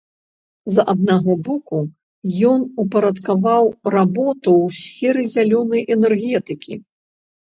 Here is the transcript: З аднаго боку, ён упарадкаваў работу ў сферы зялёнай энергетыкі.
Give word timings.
З 0.75 0.83
аднаго 0.91 1.33
боку, 1.49 1.81
ён 2.51 2.59
упарадкаваў 2.83 3.63
работу 3.97 4.49
ў 4.63 4.67
сферы 4.79 5.23
зялёнай 5.35 5.85
энергетыкі. 5.97 6.73